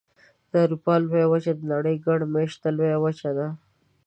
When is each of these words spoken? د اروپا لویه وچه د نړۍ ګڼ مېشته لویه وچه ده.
د 0.51 0.53
اروپا 0.65 0.93
لویه 1.03 1.27
وچه 1.31 1.51
د 1.57 1.61
نړۍ 1.73 1.95
ګڼ 2.05 2.19
مېشته 2.35 2.67
لویه 2.77 2.97
وچه 3.03 3.31
ده. 3.37 3.47